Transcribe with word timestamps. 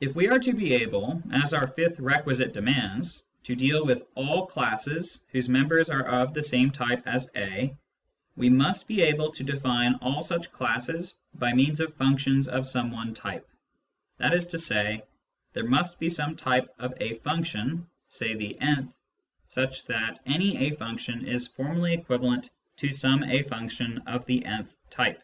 If 0.00 0.14
we 0.14 0.28
are 0.28 0.38
to 0.40 0.52
be 0.52 0.74
able 0.74 1.22
(as 1.32 1.54
our 1.54 1.66
fifth 1.66 1.98
requisite 1.98 2.52
demands) 2.52 3.24
to 3.44 3.54
deal 3.54 3.86
with 3.86 4.02
all 4.14 4.44
classes 4.44 5.24
whose 5.30 5.48
members 5.48 5.88
are 5.88 6.04
of 6.06 6.34
the 6.34 6.42
same 6.42 6.70
type 6.70 7.02
as 7.06 7.30
a, 7.34 7.74
we 8.36 8.50
must 8.50 8.86
be 8.86 9.00
able 9.00 9.30
to 9.30 9.42
define 9.42 9.94
all 10.02 10.20
such 10.22 10.52
classes 10.52 11.16
by 11.36 11.54
means 11.54 11.80
of 11.80 11.94
functions 11.94 12.48
of 12.48 12.66
some 12.66 12.90
one 12.90 13.14
type; 13.14 13.48
that 14.18 14.34
is 14.34 14.46
to 14.48 14.58
say, 14.58 15.02
there 15.54 15.64
must 15.64 15.98
be 15.98 16.10
some 16.10 16.36
type 16.36 16.68
of 16.78 16.92
^ 16.94 17.22
function, 17.22 17.88
say 18.10 18.34
the 18.34 18.58
»'*, 18.34 18.58
such 19.48 19.86
that 19.86 20.20
any 20.26 20.54
a 20.58 20.72
function 20.72 21.26
is 21.26 21.46
formally 21.46 21.96
Classes 21.96 22.10
191 22.10 22.40
equivalent 22.42 22.50
to 22.76 22.92
some 22.92 23.24
a 23.24 23.42
function 23.44 24.02
of 24.06 24.26
the 24.26 24.44
n* 24.44 24.64
h 24.64 24.74
type. 24.90 25.22